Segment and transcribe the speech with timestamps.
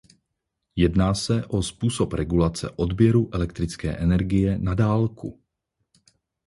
[0.75, 5.39] Jedná se o způsob regulace odběru elektrické energie na dálku.